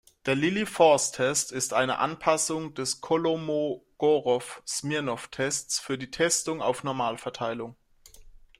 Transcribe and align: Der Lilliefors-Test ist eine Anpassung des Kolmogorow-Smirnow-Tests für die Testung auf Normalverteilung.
Der 0.25 0.33
Lilliefors-Test 0.33 1.51
ist 1.51 1.75
eine 1.75 1.99
Anpassung 1.99 2.73
des 2.73 3.01
Kolmogorow-Smirnow-Tests 3.01 5.77
für 5.77 5.99
die 5.99 6.09
Testung 6.09 6.59
auf 6.63 6.83
Normalverteilung. 6.83 7.75